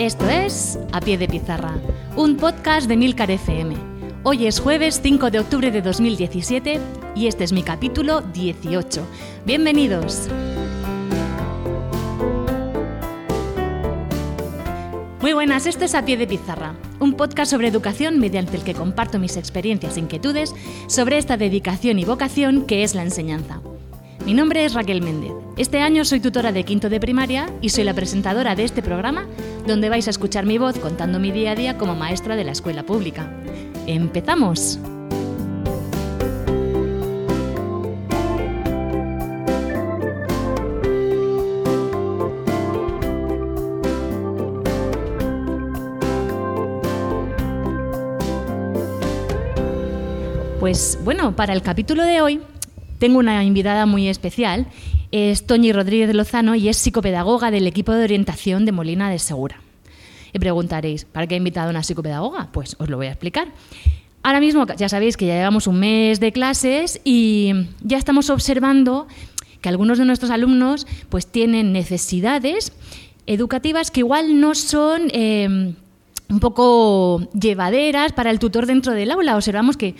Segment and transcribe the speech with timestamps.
[0.00, 1.74] Esto es A Pie de Pizarra,
[2.16, 3.76] un podcast de Milcar FM.
[4.22, 6.80] Hoy es jueves 5 de octubre de 2017
[7.14, 9.06] y este es mi capítulo 18.
[9.44, 10.26] Bienvenidos.
[15.20, 18.72] Muy buenas, esto es A Pie de Pizarra, un podcast sobre educación mediante el que
[18.72, 20.54] comparto mis experiencias e inquietudes
[20.86, 23.60] sobre esta dedicación y vocación que es la enseñanza.
[24.24, 25.32] Mi nombre es Raquel Méndez.
[25.58, 29.26] Este año soy tutora de quinto de primaria y soy la presentadora de este programa
[29.66, 32.52] donde vais a escuchar mi voz contando mi día a día como maestra de la
[32.52, 33.30] escuela pública.
[33.86, 34.78] ¡Empezamos!
[50.60, 52.40] Pues bueno, para el capítulo de hoy
[52.98, 54.66] tengo una invitada muy especial.
[55.12, 59.60] Es Toñi Rodríguez Lozano y es psicopedagoga del equipo de orientación de Molina de Segura.
[60.32, 62.50] Y preguntaréis, ¿para qué he invitado a una psicopedagoga?
[62.52, 63.48] Pues os lo voy a explicar.
[64.22, 67.52] Ahora mismo ya sabéis que ya llevamos un mes de clases y
[67.82, 69.08] ya estamos observando
[69.60, 72.72] que algunos de nuestros alumnos pues tienen necesidades
[73.26, 75.74] educativas que igual no son eh,
[76.28, 79.36] un poco llevaderas para el tutor dentro del aula.
[79.36, 79.94] Observamos que,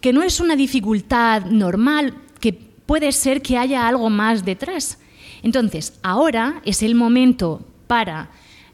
[0.00, 2.14] que no es una dificultad normal,
[2.90, 4.98] puede ser que haya algo más detrás.
[5.44, 8.30] Entonces, ahora es el momento para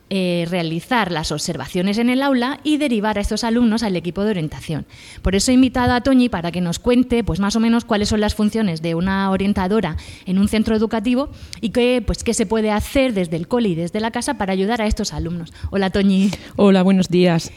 [0.08, 4.30] eh, realizar las observaciones en el aula y derivar a estos alumnos al equipo de
[4.30, 4.86] orientación.
[5.20, 8.08] Por eso he invitado a Toñi para que nos cuente pues, más o menos cuáles
[8.08, 12.46] son las funciones de una orientadora en un centro educativo y qué, pues, qué se
[12.46, 15.52] puede hacer desde el cole y desde la casa para ayudar a estos alumnos.
[15.70, 16.30] Hola, Toñi.
[16.54, 17.50] Hola, buenos días.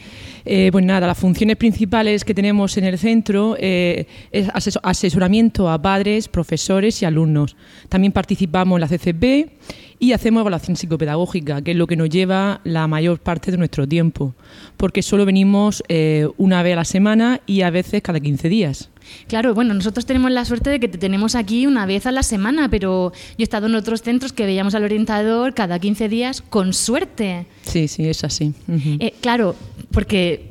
[0.46, 4.50] Eh, pues nada, las funciones principales que tenemos en el centro eh, es
[4.82, 7.56] asesoramiento a padres, profesores y alumnos.
[7.90, 9.52] También participamos en la CCP
[10.00, 13.88] y hacemos evaluación psicopedagógica, que es lo que nos lleva la mayor parte de nuestro
[13.88, 14.34] tiempo,
[14.78, 18.90] porque solo venimos eh, una vez a la semana y a veces cada 15 días.
[19.28, 22.24] Claro, bueno, nosotros tenemos la suerte de que te tenemos aquí una vez a la
[22.24, 26.42] semana, pero yo he estado en otros centros que veíamos al orientador cada 15 días
[26.42, 27.46] con suerte.
[27.64, 28.54] Sí, sí, es así.
[29.00, 29.56] eh, claro,
[29.92, 30.49] porque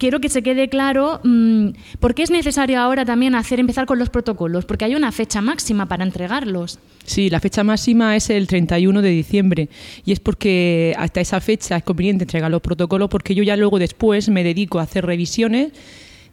[0.00, 1.68] quiero que se quede claro mmm,
[2.00, 5.42] por qué es necesario ahora también hacer empezar con los protocolos, porque hay una fecha
[5.42, 6.80] máxima para entregarlos.
[7.04, 9.68] Sí, la fecha máxima es el 31 de diciembre
[10.04, 13.78] y es porque hasta esa fecha es conveniente entregar los protocolos porque yo ya luego
[13.78, 15.72] después me dedico a hacer revisiones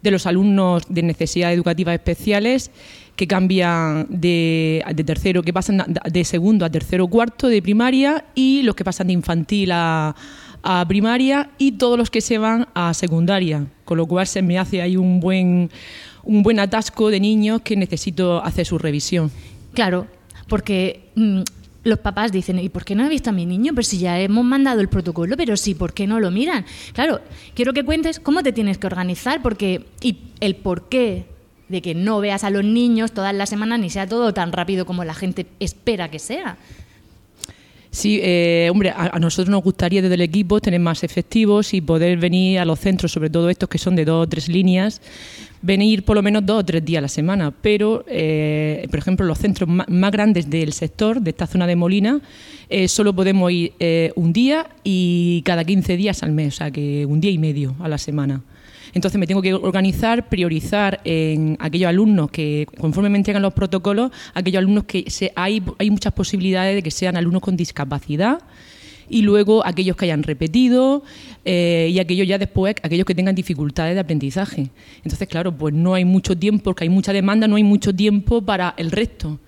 [0.02, 2.70] de los alumnos de necesidades educativas especiales
[3.16, 8.62] que cambian de, de, tercero, que pasan de segundo a tercero cuarto de primaria y
[8.62, 10.14] los que pasan de infantil a,
[10.70, 14.58] a primaria y todos los que se van a secundaria, con lo cual se me
[14.58, 15.70] hace ahí un buen,
[16.24, 19.30] un buen atasco de niños que necesito hacer su revisión.
[19.72, 20.06] Claro,
[20.46, 21.40] porque mmm,
[21.84, 23.72] los papás dicen, ¿y por qué no he visto a mi niño?
[23.72, 26.66] Pues si ya hemos mandado el protocolo, pero sí, ¿por qué no lo miran?
[26.92, 27.22] Claro,
[27.54, 31.24] quiero que cuentes cómo te tienes que organizar porque y el por qué
[31.70, 34.84] de que no veas a los niños todas las semanas ni sea todo tan rápido
[34.84, 36.58] como la gente espera que sea.
[37.98, 42.16] Sí, eh, hombre, a, nosotros nos gustaría desde el equipo tener más efectivos y poder
[42.16, 45.02] venir a los centros, sobre todo estos que son de dos o tres líneas,
[45.62, 47.50] venir por lo menos dos o tres días a la semana.
[47.50, 51.74] Pero, eh, por ejemplo, los centros más, más, grandes del sector, de esta zona de
[51.74, 52.20] Molina,
[52.68, 56.70] eh, solo podemos ir eh, un día y cada 15 días al mes, o sea
[56.70, 58.42] que un día y medio a la semana.
[58.94, 64.10] Entonces me tengo que organizar, priorizar en aquellos alumnos que, conforme me entregan los protocolos,
[64.34, 68.40] aquellos alumnos que se, hay, hay muchas posibilidades de que sean alumnos con discapacidad
[69.08, 71.02] y luego aquellos que hayan repetido
[71.44, 74.70] eh, y aquellos ya después, aquellos que tengan dificultades de aprendizaje.
[74.98, 78.42] Entonces, claro, pues no hay mucho tiempo, porque hay mucha demanda, no hay mucho tiempo
[78.42, 79.38] para el resto.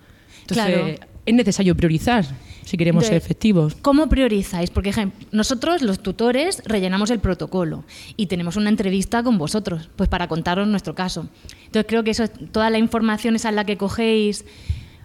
[0.42, 1.09] Entonces, claro.
[1.26, 2.24] Es necesario priorizar
[2.64, 3.76] si queremos ser efectivos.
[3.82, 4.70] ¿Cómo priorizáis?
[4.70, 7.84] Porque ejemplo, nosotros los tutores rellenamos el protocolo
[8.16, 11.28] y tenemos una entrevista con vosotros, pues para contaros nuestro caso.
[11.66, 14.44] Entonces creo que eso toda la información esa es la que cogéis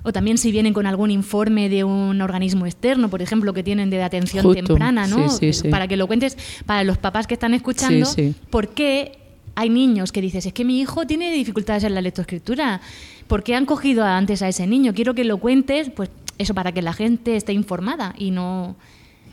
[0.03, 3.89] o también si vienen con algún informe de un organismo externo, por ejemplo, que tienen
[3.89, 4.63] de atención Justo.
[4.63, 5.29] temprana, ¿no?
[5.29, 5.69] Sí, sí, sí.
[5.69, 6.37] Para que lo cuentes
[6.67, 8.07] para los papás que están escuchando,
[8.51, 9.24] ¿por qué
[9.55, 12.81] hay niños que dices, es que mi hijo tiene dificultades en la lectoescritura?
[13.27, 14.93] ¿Por qué han cogido antes a ese niño?
[14.93, 18.75] Quiero que lo cuentes, pues eso para que la gente esté informada y no,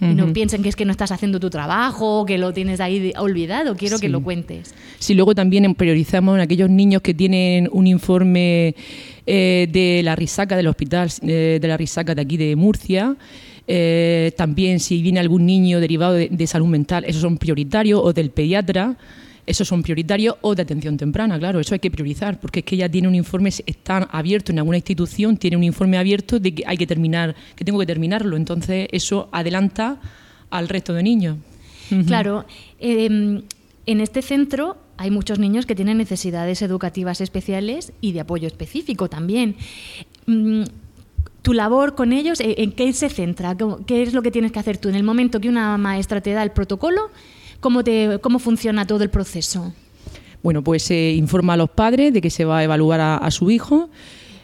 [0.01, 0.15] uh -huh.
[0.15, 3.77] no piensen que es que no estás haciendo tu trabajo, que lo tienes ahí olvidado.
[3.77, 4.03] Quiero sí.
[4.03, 4.75] que lo cuentes.
[4.99, 8.75] Sí, luego también priorizamos en aquellos niños que tienen un informe
[9.27, 13.17] eh, de la risaca del hospital, eh, de la risaca de aquí de Murcia.
[13.67, 18.13] Eh, también si viene algún niño derivado de, de salud mental, esos son prioritarios, o
[18.13, 18.97] del pediatra
[19.47, 22.77] esos son prioritarios o de atención temprana, claro, eso hay que priorizar, porque es que
[22.77, 26.63] ya tiene un informe, está abierto en alguna institución, tiene un informe abierto de que
[26.67, 30.01] hay que terminar, que tengo que terminarlo, entonces eso adelanta
[30.51, 31.37] al resto de niños.
[32.07, 32.45] Claro,
[32.79, 33.43] em,
[33.87, 39.09] en este centro hay muchos niños que tienen necesidades educativas especiales y de apoyo específico
[39.11, 39.57] también.
[40.27, 40.63] Mm,
[41.43, 43.57] tu labor con ellos, ¿en qué se centra?
[43.59, 44.89] ¿Cómo- ¿Qué es lo que tienes que hacer tú?
[44.89, 47.11] En el momento que una maestra te da el protocolo,
[47.63, 49.73] ¿cómo, te, cómo funciona todo el proceso?
[50.43, 53.31] Bueno, pues se informa a los padres de que se va a evaluar a, a
[53.31, 53.89] su hijo,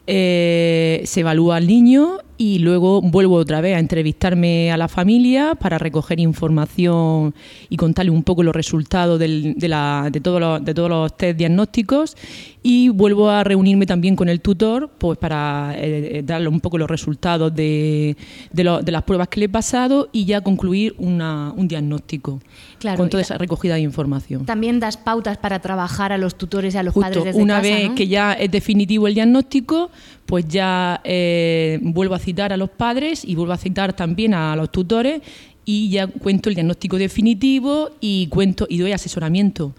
[0.07, 5.57] eh, se evalúa al niño y luego vuelvo otra vez a entrevistarme a la familia
[5.57, 7.35] para recoger información
[7.69, 11.17] y contarle un poco los resultados del- de, la- de todos los, de todos los
[11.17, 12.17] test diagnósticos
[12.63, 16.79] y vuelvo a reunirme también con el tutor pues para eh, eh, darle un poco
[16.79, 18.17] los resultados de,
[18.53, 22.41] de lo- de las pruebas que le he pasado y ya concluir una- un diagnóstico
[22.79, 24.47] Claro, con toda esa recogida de información.
[24.47, 27.57] También das pautas para trabajar a los tutores y a los Justo, padres desde una
[27.57, 27.95] casa, vez ¿no?
[27.97, 29.91] que ya es definitivo el diagnóstico,
[30.27, 34.55] pues ya eh, vuelvo a citar a los padres y vuelvo a citar también a
[34.55, 35.23] los tutores
[35.65, 39.75] y ya cuento el diagnóstico definitivo y cuento y doy asesoramiento,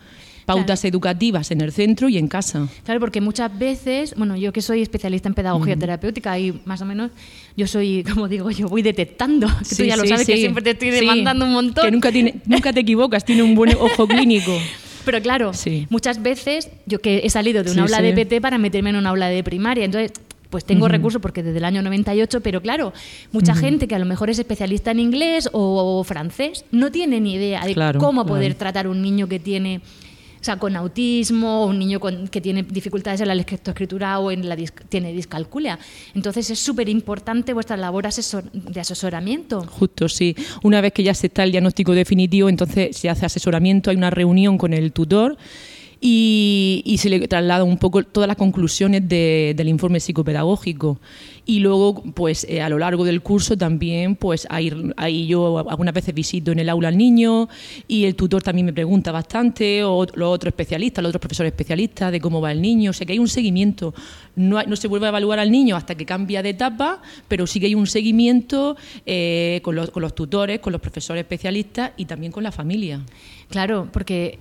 [0.46, 2.68] pautas educativas en el centro y en casa.
[2.86, 6.86] Claro, porque muchas veces, bueno, yo que soy especialista en pedagogía terapéutica y más o
[6.86, 7.12] menos
[7.56, 10.34] yo soy, como digo, yo voy detectando, que tú Sí, ya lo sí, sabes que
[10.34, 10.40] sí.
[10.42, 11.86] siempre te estoy demandando un montón.
[11.86, 14.52] Que nunca, tiene, nunca te equivocas, tiene un buen ojo clínico.
[15.06, 15.52] Pero claro,
[15.90, 18.96] muchas veces yo que he salido de un Sí, aula de PT para meterme en
[18.98, 20.12] un aula de primaria, entonces
[20.50, 22.92] pues tengo recursos porque desde el año 98, pero claro,
[23.32, 27.36] mucha gente que a lo mejor es especialista en inglés o, francés no tiene ni
[27.36, 28.36] idea de Claro, cómo claro.
[28.36, 29.82] poder tratar un niño que tiene
[30.42, 34.32] o sea, con autismo, o un niño con- que tiene dificultades en la lectoescritura o
[34.32, 35.78] en la dis- tiene discalculia.
[36.16, 39.64] Entonces es súper importante vuestra labor asesor- de asesoramiento.
[39.68, 40.34] Justo, sí.
[40.64, 44.12] Una vez que ya se está el diagnóstico definitivo, entonces se hace asesoramiento, hay una
[44.12, 45.38] reunión con el tutor
[46.02, 51.00] y, y se le traslada un poco todas las conclusiones de- del informe psicopedagógico.
[51.46, 55.96] Y luego, pues eh, a lo largo del curso también, pues ahí, ahí yo algunas
[55.96, 57.50] veces visito en el aula al niño
[57.88, 62.12] y el tutor también me pregunta bastante, o los otros especialistas, los otros profesores especialistas,
[62.12, 62.92] de cómo va el niño.
[62.92, 63.96] O sea que hay un seguimiento.
[64.36, 67.60] No, no se vuelve a evaluar al niño hasta que cambia de etapa, pero sí
[67.60, 72.06] que hay un seguimiento eh, con, los, con los tutores, con los profesores especialistas y
[72.06, 73.02] también con la familia.
[73.50, 74.38] Claro, porque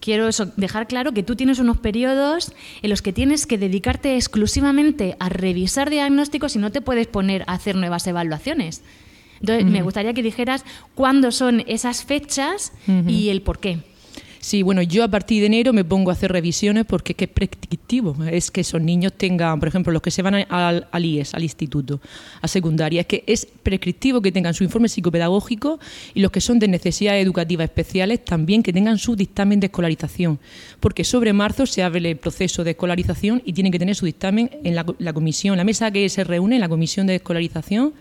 [0.00, 2.52] quiero eso, dejar claro que tú tienes unos periodos
[2.82, 7.42] en los que tienes que dedicarte exclusivamente a revisar diagnósticos y no te puedes poner
[7.46, 8.82] a hacer nuevas evaluaciones.
[9.40, 12.72] Entonces, me gustaría que dijeras cuándo son esas fechas
[13.08, 13.80] y el por qué.
[14.44, 17.24] Sí, bueno, yo a partir de enero me pongo a hacer revisiones porque es que
[17.26, 18.16] es prescriptivo.
[18.24, 21.44] Es que esos niños tengan, por ejemplo, los que se van al, al IES, al
[21.44, 22.00] instituto,
[22.40, 25.78] a secundaria, es que es prescriptivo que tengan su informe psicopedagógico
[26.12, 30.40] y los que son de necesidades educativas especiales también que tengan su dictamen de escolarización.
[30.80, 34.50] Porque sobre marzo se abre el proceso de escolarización y tienen que tener su dictamen
[34.64, 37.92] en la, comisión, la mesa que se reúne, la comisión de escolarización,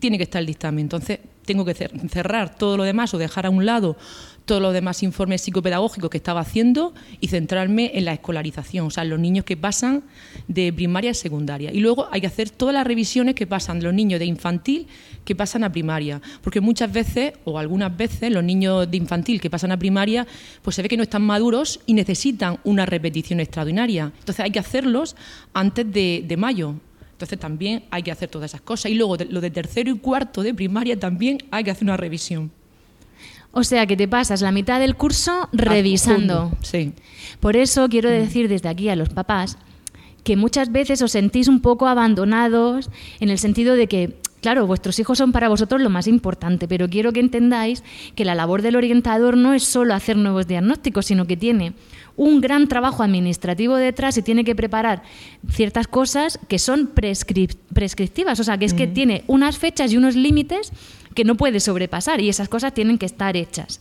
[0.00, 0.80] tiene que estar el dictamen.
[0.86, 3.96] Entonces, tengo que cer- cerrar todo lo demás o dejar a un lado
[4.44, 9.04] todos los demás informes psicopedagógicos que estaba haciendo y centrarme en la escolarización, o sea,
[9.04, 10.02] los niños que pasan
[10.48, 11.72] de primaria a secundaria.
[11.72, 14.86] Y luego hay que hacer todas las revisiones que pasan los niños de infantil
[15.24, 19.50] que pasan a primaria, porque muchas veces o algunas veces los niños de infantil que
[19.50, 20.26] pasan a primaria,
[20.62, 24.12] pues se ve que no están maduros y necesitan una repetición extraordinaria.
[24.18, 25.16] Entonces hay que hacerlos
[25.54, 26.74] antes de, de mayo.
[27.12, 28.90] Entonces también hay que hacer todas esas cosas.
[28.90, 32.50] Y luego lo de tercero y cuarto de primaria también hay que hacer una revisión.
[33.52, 36.48] O sea, que te pasas la mitad del curso revisando.
[36.48, 36.92] Junto, Sí.
[37.40, 39.58] Por eso quiero decir desde aquí a los papás
[40.24, 42.90] que muchas veces os sentís un poco abandonados
[43.20, 46.88] en el sentido de que, claro, vuestros hijos son para vosotros lo más importante, pero
[46.88, 47.82] quiero que entendáis
[48.14, 51.72] que la labor del orientador no es solo hacer nuevos diagnósticos, sino que tiene
[52.16, 55.02] un gran trabajo administrativo detrás y tiene que preparar
[55.50, 59.96] ciertas cosas que son prescrip- prescriptivas, o sea, que es que tiene unas fechas y
[59.96, 60.72] unos límites
[61.14, 63.80] que no puede sobrepasar y esas cosas tienen que estar hechas.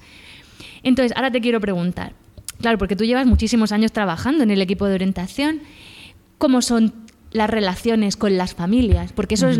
[0.84, 2.14] Entonces, ahora te quiero preguntar,
[2.60, 5.60] claro, porque tú llevas muchísimos años trabajando en el equipo de orientación,
[6.38, 6.94] ¿cómo son
[7.32, 9.12] las relaciones con las familias?
[9.14, 9.58] Porque eso es,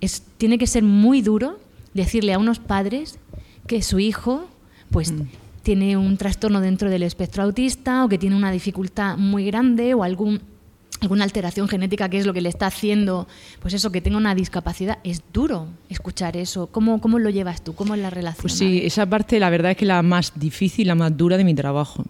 [0.00, 1.58] es- tiene que ser muy duro
[1.94, 3.18] decirle a unos padres
[3.66, 4.48] que su hijo,
[4.90, 5.12] pues,
[5.66, 10.04] tiene un trastorno dentro del espectro autista o que tiene una dificultad muy grande o
[10.04, 10.40] algún
[11.00, 13.26] alguna alteración genética que es lo que le está haciendo,
[13.60, 16.68] pues eso, que tenga una discapacidad, es duro escuchar eso.
[16.68, 17.74] ¿Cómo, cómo lo llevas tú?
[17.74, 18.42] ¿Cómo es la relación?
[18.42, 21.42] Pues sí, esa parte la verdad es que la más difícil, la más dura de
[21.42, 22.04] mi trabajo.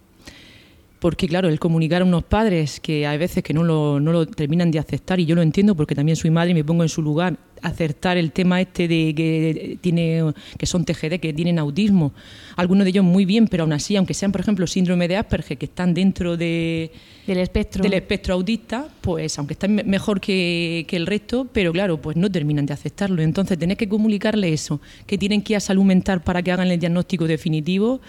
[0.98, 4.26] Porque claro, el comunicar a unos padres que hay veces que no lo, no lo
[4.26, 6.88] terminan de aceptar, y yo lo entiendo porque también soy madre y me pongo en
[6.88, 10.22] su lugar, acertar el tema este de que tiene
[10.58, 12.12] que son TGD, que tienen autismo,
[12.56, 15.58] algunos de ellos muy bien, pero aún así, aunque sean por ejemplo síndrome de Asperger,
[15.58, 16.90] que están dentro de,
[17.26, 22.00] del espectro del espectro autista, pues aunque están mejor que, que, el resto, pero claro,
[22.00, 23.22] pues no terminan de aceptarlo.
[23.22, 26.68] Entonces tenés que comunicarle eso, que tienen que ir a salud mental para que hagan
[26.68, 28.00] el diagnóstico definitivo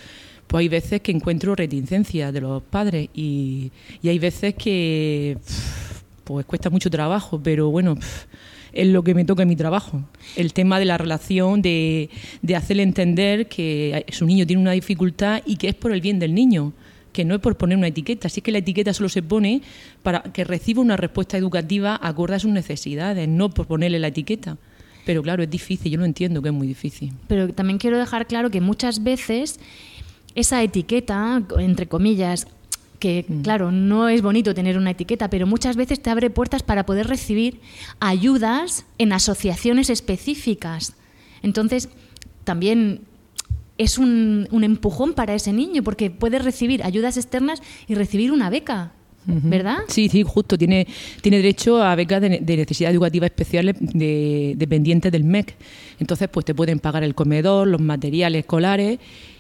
[0.48, 3.72] pues hay veces que encuentro reticencia de los padres y,
[4.04, 5.38] hay veces que
[6.24, 7.98] pues cuesta mucho trabajo, pero bueno,
[8.74, 10.04] es lo que me toca en mi trabajo.
[10.36, 12.10] El tema de la relación, de,
[12.42, 16.20] de hacerle entender que su niño tiene una dificultad y que es por el bien
[16.20, 16.74] del niño
[17.18, 19.64] que no es por poner una etiqueta, así que la etiqueta solo se pone
[20.04, 24.58] para que reciba una respuesta educativa acorde a sus necesidades, no por ponerle la etiqueta.
[25.04, 27.12] Pero claro, es difícil, yo lo entiendo que es muy difícil.
[27.28, 29.60] Pero también quiero dejar claro que muchas veces
[30.38, 32.48] esa etiqueta, entre comillas,
[33.00, 33.42] que mm.
[33.42, 37.08] claro, no es bonito tener una etiqueta, pero muchas veces te abre puertas para poder
[37.08, 37.60] recibir
[38.00, 40.94] ayudas en asociaciones específicas.
[41.42, 41.90] Entonces,
[42.44, 43.02] también
[43.80, 48.92] es un, empujón para ese niño, porque puede recibir ayudas externas y recibir una beca.
[49.30, 49.80] ¿Verdad?
[49.90, 50.58] Sí, sí, justo.
[50.58, 50.88] Tiene,
[51.22, 55.54] tiene derecho a becas de, necesidad educativa especiales de, dependientes del MEC.
[56.00, 59.00] Entonces, pues te pueden pagar el comedor, los materiales escolares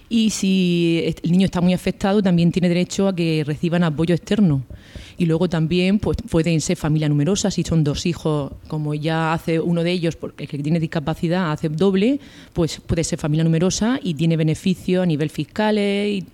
[0.09, 4.63] y si el niño está muy afectado también tiene derecho a que reciban apoyo externo.
[5.17, 7.49] Y luego también pues pueden ser familia numerosa.
[7.49, 11.51] Si son dos hijos como ya hace uno de ellos porque el que tiene discapacidad
[11.51, 12.19] hace doble
[12.53, 16.25] pues puede ser familia numerosa y tiene beneficios a nivel fiscal y,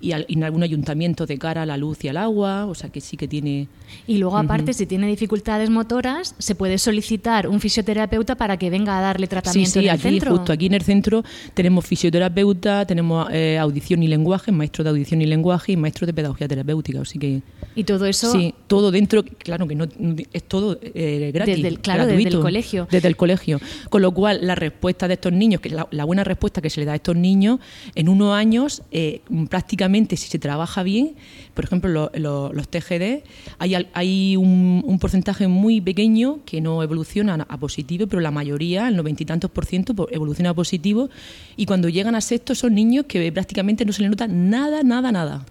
[0.00, 2.66] en algún ayuntamiento de cara a la luz y al agua.
[2.66, 3.68] O sea que sí que tiene
[4.06, 8.98] y luego aparte si tiene dificultades motoras se puede solicitar un fisioterapeuta para que venga
[8.98, 11.22] a darle tratamiento sí, sí, en el aquí, justo aquí en el centro
[11.54, 16.14] tenemos fisioterapeuta tenemos eh, audición y lenguaje maestro de audición y lenguaje y maestro de
[16.14, 17.42] pedagogía terapéutica así que
[17.74, 19.86] y todo eso Sí, todo dentro, claro que no
[20.32, 21.56] es todo eh, gratis.
[21.56, 22.88] Desde el, claro, desde el colegio.
[22.90, 23.60] Desde el colegio.
[23.90, 26.86] Con lo cual, la respuesta de estos niños, que la, buena respuesta que se le
[26.86, 27.60] da a estos niños,
[27.94, 31.14] en unos años, eh, prácticamente si se trabaja bien,
[31.54, 33.22] por ejemplo, los TGD,
[33.58, 38.96] hay, hay un, porcentaje muy pequeño que no evoluciona a positivo, pero la mayoría, el
[38.96, 41.10] noventa y tantos por ciento, pues, evoluciona a positivo.
[41.56, 45.12] Y cuando llegan a sexto son niños que prácticamente no se les nota nada, nada,
[45.12, 45.44] nada.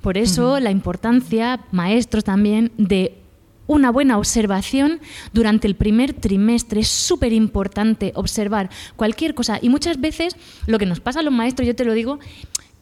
[0.00, 3.16] Por eso la importancia, maestros también, de
[3.66, 5.00] una buena observación
[5.32, 6.80] durante el primer trimestre.
[6.80, 9.58] Es súper importante observar cualquier cosa.
[9.62, 12.18] Y muchas veces lo que nos pasa a los maestros, yo te lo digo,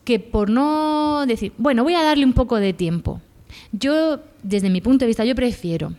[0.05, 3.21] que por no decir, bueno, voy a darle un poco de tiempo.
[3.73, 5.93] Yo, desde mi punto de vista, yo prefiero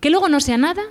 [0.00, 0.82] que luego no sea nada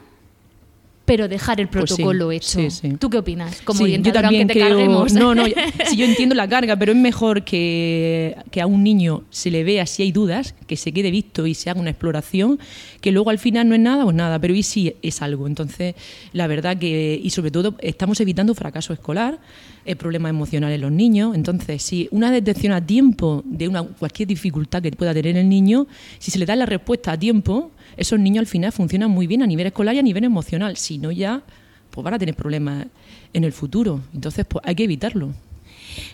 [1.12, 2.60] pero dejar el pues protocolo hecho.
[2.98, 3.60] ¿Tú qué opinas?
[3.63, 5.12] Como yo también te carguemos.
[5.12, 5.44] No, no,
[5.89, 9.65] si yo entiendo la carga, pero es mejor que, que, a un niño se le
[9.65, 12.60] vea si hay dudas, que se quede visto y se haga una exploración,
[13.01, 15.48] que luego al final no es nada, pues nada, pero y si es algo.
[15.48, 15.96] Entonces,
[16.32, 19.38] la verdad que, y sobre todo, estamos evitando fracaso escolar,
[19.86, 21.36] el problemas emocionales en los niños.
[21.36, 25.88] Entonces, si una detección a tiempo de una, cualquier dificultad que pueda tener el niño,
[26.20, 29.42] si se le da la respuesta a tiempo, esos niños al final funcionan muy bien
[29.42, 30.78] a nivel escolar y a nivel emocional.
[30.78, 31.44] Si no, ya
[31.90, 32.88] pues van a tener problemas
[33.34, 34.02] en el futuro.
[34.14, 35.34] Entonces, pues hay que evitarlo.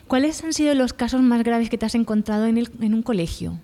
[0.07, 3.03] ¿Cuáles han sido los casos más graves que te has encontrado en, el, en un
[3.03, 3.59] colegio?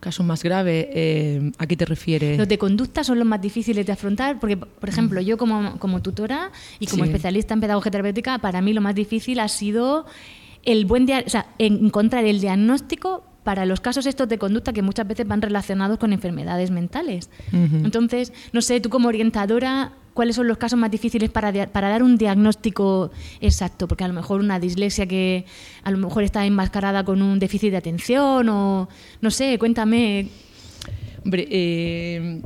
[0.00, 2.38] Casos más graves, eh, ¿a qué te refieres?
[2.38, 6.00] Los de conducta son los más difíciles de afrontar, porque, por ejemplo, yo como, como
[6.02, 10.06] tutora y como especialista en pedagogía terapéutica, para mí lo más difícil ha sido
[10.64, 15.08] el buen o sea, encontrar el diagnóstico para los casos estos de conducta que muchas
[15.08, 17.30] veces van relacionados con enfermedades mentales.
[17.50, 22.18] Entonces, no sé, tú como orientadora, ¿cuáles son los casos más difíciles para, dar un
[22.18, 23.86] diagnóstico exacto?
[23.86, 25.44] Porque a lo mejor una dislexia que
[25.84, 28.88] a lo mejor está enmascarada con un déficit de atención o,
[29.20, 30.28] no sé, cuéntame.
[31.22, 32.42] Hombre, eh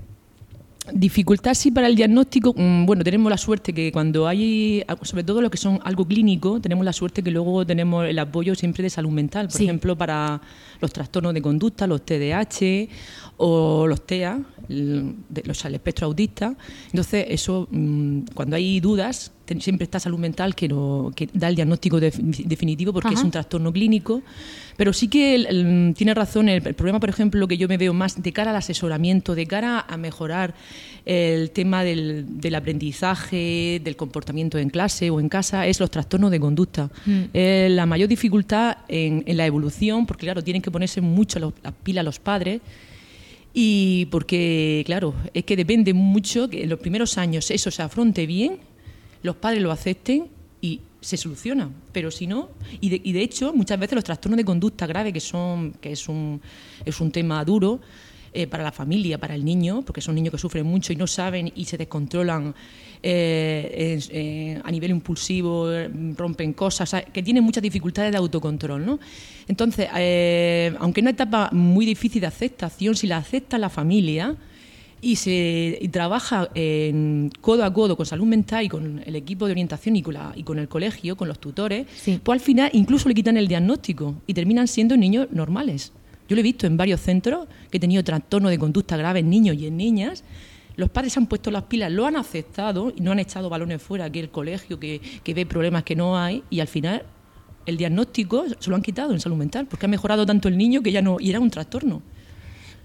[0.90, 2.54] Dificultad sí para el diagnóstico.
[2.56, 6.60] Mm, bueno, tenemos la suerte que cuando hay, sobre todo lo que son algo clínico,
[6.60, 9.46] tenemos la suerte que luego tenemos el apoyo siempre de salud mental.
[9.46, 10.40] Por ejemplo, para
[10.80, 12.88] los trastornos de conducta, los TDAH
[13.36, 16.56] o los TEA, el, los, el espectro autista.
[16.86, 19.30] Entonces, eso, mm, cuando hay dudas,
[19.60, 20.68] siempre está salud mental que,
[21.14, 24.22] que da el diagnóstico definitivo porque es un trastorno clínico.
[24.76, 28.32] Pero sí que tiene razón, el, problema, por ejemplo, que yo me veo más de
[28.32, 30.54] cara al asesoramiento, de cara a mejorar
[31.04, 36.40] el tema del, aprendizaje, del comportamiento en clase o en casa, es los trastornos de
[36.40, 36.90] conducta.
[37.06, 37.22] Mm.
[37.34, 42.18] la mayor dificultad en, la evolución, porque claro, tienen que ponerse mucho las pilas los
[42.18, 42.60] padres.
[43.54, 48.26] Y porque, claro, es que depende mucho que en los primeros años eso se afronte
[48.26, 48.58] bien,
[49.22, 50.28] los padres lo acepten
[50.60, 51.70] y se soluciona.
[51.92, 52.50] Pero si no,
[52.80, 55.92] y de, y de hecho, muchas veces los trastornos de conducta grave, que, son, que
[55.92, 56.40] es, un,
[56.84, 57.80] es un tema duro,
[58.34, 61.06] eh, para la familia, para el niño, porque son niños que sufren mucho y no
[61.06, 62.54] saben y se descontrolan
[63.02, 65.68] eh, eh, a nivel impulsivo,
[66.16, 68.86] rompen cosas, que tienen muchas dificultades de autocontrol.
[68.86, 68.98] ¿no?
[69.46, 69.86] Entonces,
[70.78, 74.34] aunque es una etapa muy difícil de aceptación, si la acepta la familia,
[75.04, 79.52] y se trabaja en, codo a codo con salud mental y con el equipo de
[79.52, 81.86] orientación y con, y con el colegio, con los tutores,
[82.22, 85.92] pues al final incluso le quitan el diagnóstico y terminan siendo niños normales.
[86.28, 89.28] Yo lo he visto en varios centros que he tenido trastorno de conducta grave en
[89.28, 90.22] niños y en niñas.
[90.76, 94.08] Los padres han puesto las pilas, lo han aceptado y no han echado balones fuera,
[94.08, 97.02] que el colegio que, ve problemas que no hay y al final
[97.66, 100.80] el diagnóstico se lo han quitado en salud mental porque ha mejorado tanto el niño
[100.80, 102.02] que ya no y era un trastorno.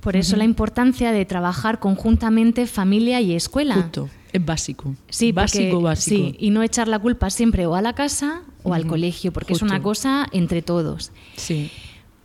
[0.08, 3.76] Por eso la importancia de trabajar conjuntamente familia y escuela.
[3.76, 4.96] Justo, es básico.
[5.10, 6.30] Sí, básico, básico.
[6.30, 9.52] Sí, y no echar la culpa siempre o a la casa o al colegio, porque
[9.52, 11.12] es una cosa entre todos.
[11.36, 11.70] Sí.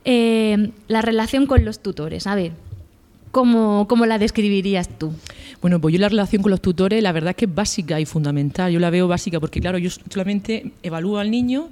[0.05, 2.53] Eh, la relación con los tutores, a ver,
[3.31, 5.11] ¿cómo, ¿cómo, la describirías tú?
[5.61, 8.05] Bueno, pues yo la relación con los tutores, la verdad es que es básica y
[8.05, 8.71] fundamental.
[8.71, 11.67] Yo la veo básica porque, claro, yo solamente evalúo al niño,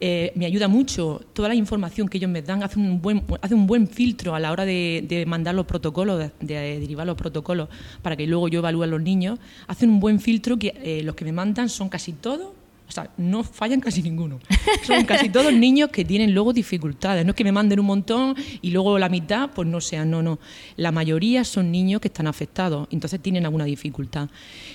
[0.00, 3.54] eh, me ayuda mucho toda la información que ellos me dan, hace un buen, hace
[3.54, 7.68] un buen filtro a la hora de, mandar los protocolos, de, derivar los protocolos
[8.02, 9.38] para que luego yo evalúe a los niños.
[9.66, 12.48] Hacen un buen filtro que eh, los que me mandan son casi todos
[12.88, 14.38] o sea, no fallan casi ninguno.
[14.86, 17.24] Son casi todos niños que tienen luego dificultades.
[17.24, 20.22] No es que me manden un montón y luego la mitad, pues no sean, no,
[20.22, 20.38] no.
[20.76, 24.28] La mayoría son niños que están afectados, entonces tienen alguna dificultad.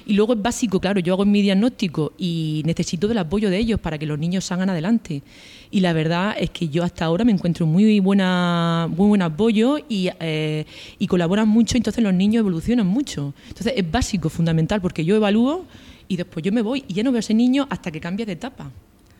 [0.05, 3.79] Y luego es básico, claro, yo hago mi diagnóstico y necesito del apoyo de ellos
[3.79, 5.23] para que los niños salgan adelante.
[5.71, 9.77] Y la verdad es que yo hasta ahora me encuentro muy, buena, muy buen apoyo
[9.87, 10.65] y, eh,
[10.99, 13.33] y colaboran mucho, entonces los niños evolucionan mucho.
[13.47, 15.65] Entonces es básico, fundamental, porque yo evalúo
[16.11, 18.25] y después yo me voy y ya no veo a ese niño hasta que cambia
[18.25, 18.69] de etapa.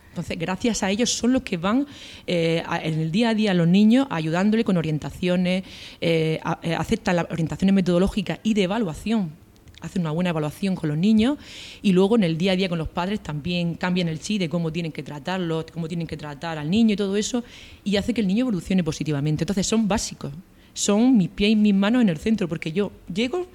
[0.10, 1.88] Entonces, gracias a ellos son los que van
[2.28, 5.64] eh, en el día a día a los niños ayudándole con orientaciones,
[6.02, 9.32] eh, eh, aceptan las orientaciones metodológicas y de evaluación,
[9.80, 11.38] hacen una buena evaluación con los niños
[11.82, 14.50] y luego en el día a día con los padres también cambian el chi de
[14.50, 17.42] cómo tienen que tratarlo, cómo tienen que tratar al niño y todo eso
[17.86, 19.46] y hace que el niño evolucione positivamente.
[19.46, 20.34] Entonces, son básicos,
[20.74, 23.48] son mis pies y mis manos en el centro porque yo llego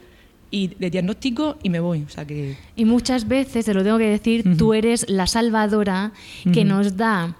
[0.50, 2.02] y de diagnóstico y me voy.
[2.02, 2.56] O sea que...
[2.76, 6.12] Y muchas veces, te lo tengo que decir, tú eres la salvadora
[6.52, 7.36] que nos da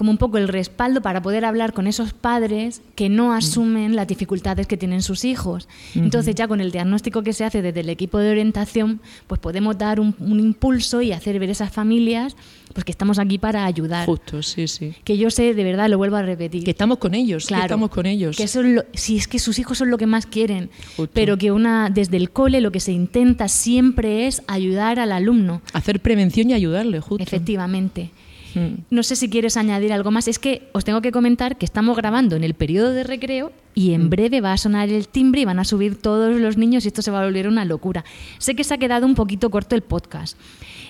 [0.00, 4.08] como un poco el respaldo para poder hablar con esos padres que no asumen las
[4.08, 5.68] dificultades que tienen sus hijos.
[5.94, 9.76] Entonces ya con el diagnóstico que se hace desde el equipo de orientación, pues podemos
[9.76, 12.34] dar un, impulso y hacer ver a esas familias
[12.72, 14.06] pues que estamos aquí para ayudar.
[14.06, 14.94] Justo, sí, sí.
[15.04, 16.64] Que yo sé, de verdad, lo vuelvo a repetir.
[16.64, 18.38] Que estamos con ellos, claro, que estamos con ellos.
[18.38, 20.70] Que si es que sus hijos son lo que más quieren,
[21.12, 25.60] pero que una desde el cole lo que se intenta siempre es ayudar al alumno.
[25.74, 27.22] Hacer prevención y ayudarle, justo.
[27.22, 28.12] Efectivamente.
[28.54, 28.82] Mm.
[28.90, 30.28] No sé si quieres añadir algo más.
[30.28, 33.92] Es que os tengo que comentar que estamos grabando en el periodo de recreo y
[33.92, 34.10] en mm.
[34.10, 37.02] breve va a sonar el timbre y van a subir todos los niños y esto
[37.02, 38.04] se va a volver una locura.
[38.38, 40.36] Sé que se ha quedado un poquito corto el podcast.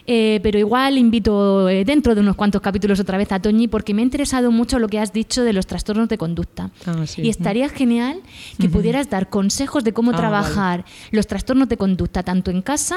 [0.07, 3.94] Eh, pero igual invito eh, dentro de unos cuantos capítulos otra vez a Toñi porque
[3.94, 6.70] me ha interesado mucho lo que has dicho de los trastornos de conducta.
[6.87, 8.20] Ah, y estaría genial
[8.59, 12.96] que pudieras dar consejos de cómo ah, trabajar los trastornos de conducta tanto en casa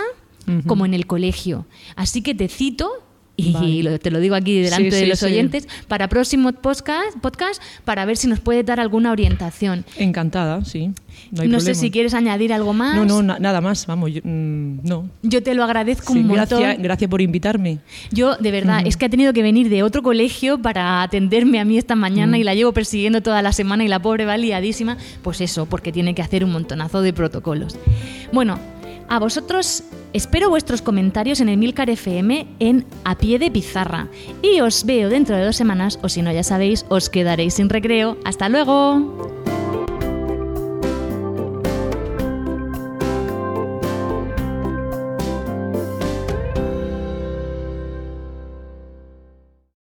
[0.65, 1.65] como en el colegio.
[1.95, 3.02] Así que te cito
[3.35, 8.17] y te lo digo aquí delante de los oyentes, para próximo podcast, podcast, para ver
[8.17, 9.85] si nos puede dar alguna orientación.
[9.97, 10.91] Encantada, sí.
[11.31, 12.95] No, sé si quieres añadir algo más.
[12.95, 15.09] No, no, nada más, vamos, yo, mm, no.
[15.23, 16.59] Yo te lo agradezco un montón.
[16.59, 17.79] Gracias, gracias por invitarme.
[18.11, 21.65] Yo, de verdad, es que ha tenido que venir de otro colegio para atenderme a
[21.65, 24.97] mí esta mañana y la llevo persiguiendo toda la semana y la pobre va liadísima.
[25.23, 27.77] Pues eso, porque tiene que hacer un montonazo de protocolos.
[28.31, 28.59] Bueno,
[29.09, 34.07] a vosotros espero vuestros comentarios en Emilcar FM en A Pie de Pizarra.
[34.41, 37.69] Y os veo dentro de dos semanas, o si no ya sabéis, os quedaréis sin
[37.69, 38.17] recreo.
[38.23, 39.42] ¡Hasta luego!